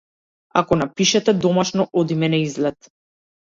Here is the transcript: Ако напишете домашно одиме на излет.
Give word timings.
Ако 0.61 0.75
напишете 0.79 1.33
домашно 1.45 1.87
одиме 2.03 2.29
на 2.29 2.35
излет. 2.49 2.91